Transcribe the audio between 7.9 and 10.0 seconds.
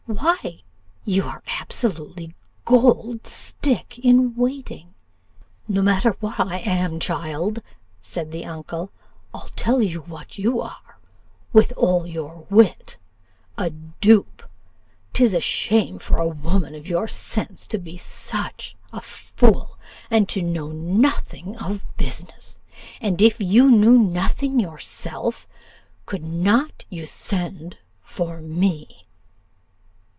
said the uncle; 'I'll tell